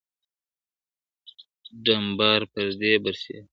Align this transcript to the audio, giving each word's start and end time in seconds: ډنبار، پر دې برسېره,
ډنبار، 1.83 2.41
پر 2.53 2.67
دې 2.79 2.91
برسېره, 3.03 3.41